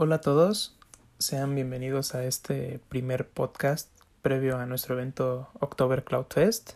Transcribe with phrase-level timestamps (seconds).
[0.00, 0.76] Hola a todos,
[1.18, 3.90] sean bienvenidos a este primer podcast
[4.22, 6.74] previo a nuestro evento October Cloud Fest.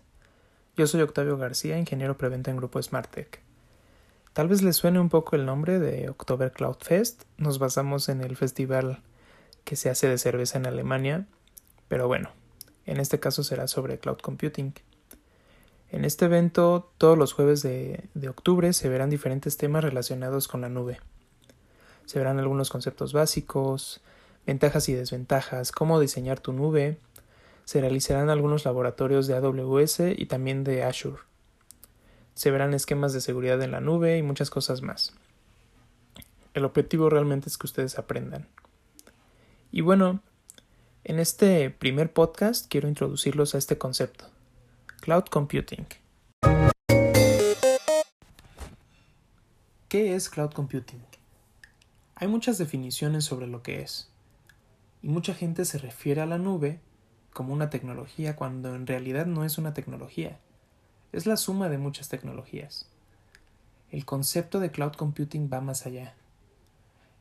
[0.76, 3.40] Yo soy Octavio García, ingeniero preventa en Grupo SmartTech.
[4.32, 8.22] Tal vez les suene un poco el nombre de October Cloud Fest, nos basamos en
[8.22, 9.04] el festival
[9.62, 11.28] que se hace de cerveza en Alemania,
[11.86, 12.30] pero bueno,
[12.86, 14.74] en este caso será sobre cloud computing.
[15.90, 20.62] En este evento, todos los jueves de, de octubre se verán diferentes temas relacionados con
[20.62, 20.98] la nube
[22.06, 24.00] se verán algunos conceptos básicos,
[24.46, 26.98] ventajas y desventajas, cómo diseñar tu nube,
[27.64, 31.22] se realizarán algunos laboratorios de AWS y también de Azure.
[32.34, 35.12] Se verán esquemas de seguridad en la nube y muchas cosas más.
[36.54, 38.48] El objetivo realmente es que ustedes aprendan.
[39.70, 40.20] Y bueno,
[41.04, 44.26] en este primer podcast quiero introducirlos a este concepto,
[45.00, 45.86] Cloud Computing.
[49.88, 51.11] ¿Qué es Cloud Computing?
[52.22, 54.08] Hay muchas definiciones sobre lo que es,
[55.02, 56.78] y mucha gente se refiere a la nube
[57.32, 60.38] como una tecnología cuando en realidad no es una tecnología,
[61.10, 62.88] es la suma de muchas tecnologías.
[63.90, 66.14] El concepto de cloud computing va más allá.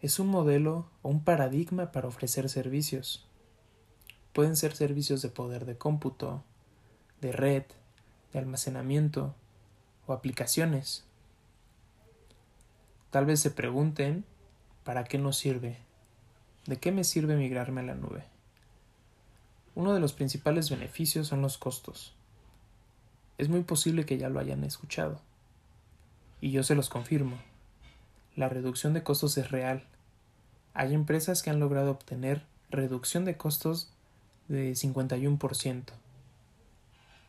[0.02, 3.27] Es un modelo o un paradigma para ofrecer servicios.
[4.33, 6.44] Pueden ser servicios de poder de cómputo,
[7.22, 7.63] de red,
[8.33, 9.33] de almacenamiento
[10.05, 11.05] o aplicaciones.
[13.09, 14.25] Tal vez se pregunten
[14.83, 15.77] ¿Para qué nos sirve?
[16.65, 18.23] ¿De qué me sirve migrarme a la nube?
[19.75, 22.15] Uno de los principales beneficios son los costos.
[23.38, 25.21] Es muy posible que ya lo hayan escuchado.
[26.41, 27.38] Y yo se los confirmo.
[28.35, 29.83] La reducción de costos es real.
[30.73, 33.93] Hay empresas que han logrado obtener reducción de costos
[34.47, 35.83] de 51%.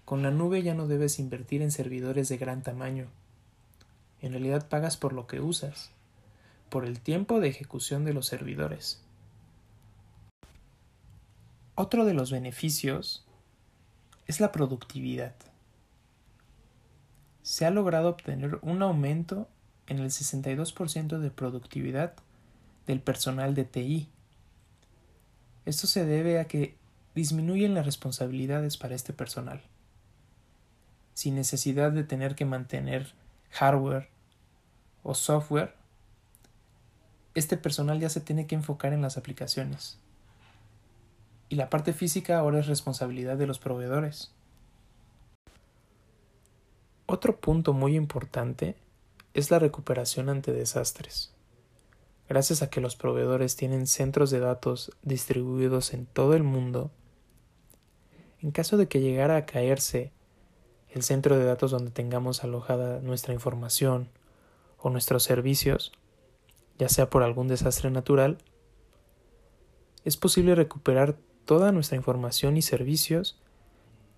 [0.06, 3.08] Con la nube ya no debes invertir en servidores de gran tamaño.
[4.22, 5.90] En realidad pagas por lo que usas
[6.72, 9.02] por el tiempo de ejecución de los servidores.
[11.74, 13.26] Otro de los beneficios
[14.26, 15.34] es la productividad.
[17.42, 19.48] Se ha logrado obtener un aumento
[19.86, 22.14] en el 62% de productividad
[22.86, 24.08] del personal de TI.
[25.66, 26.78] Esto se debe a que
[27.14, 29.60] disminuyen las responsabilidades para este personal,
[31.12, 33.12] sin necesidad de tener que mantener
[33.50, 34.08] hardware
[35.02, 35.81] o software
[37.34, 39.98] este personal ya se tiene que enfocar en las aplicaciones.
[41.48, 44.32] Y la parte física ahora es responsabilidad de los proveedores.
[47.06, 48.76] Otro punto muy importante
[49.34, 51.34] es la recuperación ante desastres.
[52.28, 56.90] Gracias a que los proveedores tienen centros de datos distribuidos en todo el mundo,
[58.40, 60.12] en caso de que llegara a caerse
[60.88, 64.08] el centro de datos donde tengamos alojada nuestra información
[64.78, 65.92] o nuestros servicios,
[66.82, 68.38] ya sea por algún desastre natural,
[70.04, 73.40] es posible recuperar toda nuestra información y servicios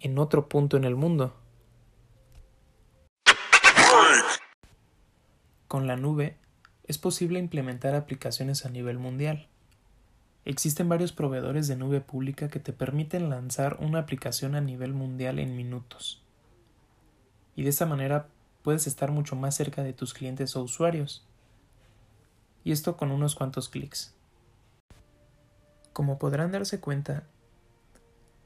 [0.00, 1.34] en otro punto en el mundo.
[5.68, 6.38] Con la nube
[6.84, 9.46] es posible implementar aplicaciones a nivel mundial.
[10.46, 15.38] Existen varios proveedores de nube pública que te permiten lanzar una aplicación a nivel mundial
[15.38, 16.22] en minutos.
[17.56, 18.28] Y de esta manera
[18.62, 21.26] puedes estar mucho más cerca de tus clientes o usuarios
[22.64, 24.14] y esto con unos cuantos clics.
[25.92, 27.24] Como podrán darse cuenta,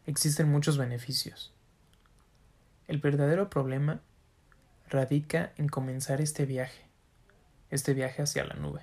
[0.05, 1.55] existen muchos beneficios.
[2.89, 4.03] El verdadero problema
[4.89, 6.87] radica en comenzar este viaje,
[7.71, 8.83] este viaje hacia la nube.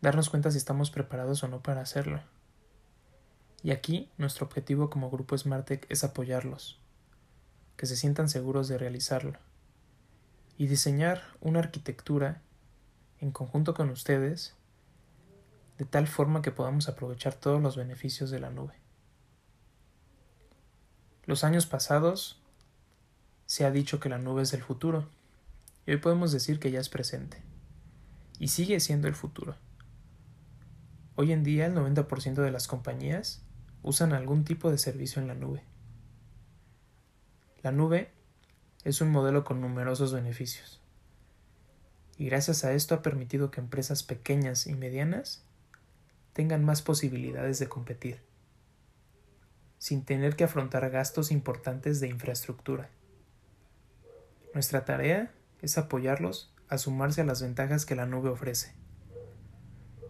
[0.00, 2.20] Darnos cuenta si estamos preparados o no para hacerlo.
[3.62, 6.80] Y aquí nuestro objetivo como grupo SmartTech es apoyarlos,
[7.76, 9.38] que se sientan seguros de realizarlo,
[10.58, 12.42] y diseñar una arquitectura
[13.20, 14.54] en conjunto con ustedes,
[15.78, 18.74] de tal forma que podamos aprovechar todos los beneficios de la nube.
[21.24, 22.40] Los años pasados
[23.46, 25.08] se ha dicho que la nube es el futuro,
[25.86, 27.42] y hoy podemos decir que ya es presente,
[28.38, 29.56] y sigue siendo el futuro.
[31.16, 33.42] Hoy en día el 90% de las compañías
[33.82, 35.62] usan algún tipo de servicio en la nube.
[37.62, 38.10] La nube
[38.82, 40.83] es un modelo con numerosos beneficios
[42.16, 45.44] y gracias a esto ha permitido que empresas pequeñas y medianas
[46.32, 48.20] tengan más posibilidades de competir,
[49.78, 52.90] sin tener que afrontar gastos importantes de infraestructura.
[54.52, 55.32] Nuestra tarea
[55.62, 58.72] es apoyarlos a sumarse a las ventajas que la nube ofrece,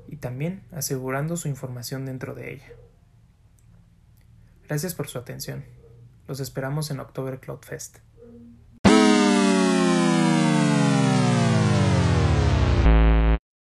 [0.08, 2.72] y también asegurando su información dentro de ella.
[4.68, 5.64] Gracias por su atención.
[6.26, 7.98] Los esperamos en October Cloud Fest.